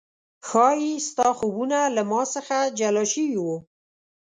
[0.47, 3.47] ښايي ستا خوبونه له ما څخه جلا شوي و